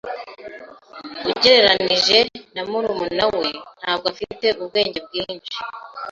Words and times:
Ugereranije 1.29 2.19
na 2.53 2.61
murumuna 2.69 3.23
we, 3.37 3.47
ntabwo 3.81 4.05
afite 4.13 4.47
ubwenge 4.61 4.99
bwinshi. 5.05 5.57